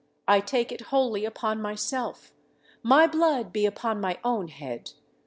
I 0.27 0.39
take 0.39 0.71
it 0.71 0.81
wholly 0.89 1.25
upon 1.25 1.61
myself. 1.61 2.33
My 2.81 3.05
blood 3.05 3.53
be 3.53 3.67
upon 3.67 4.01
my 4.01 4.17
own 4.23 4.47
head. 4.47 4.93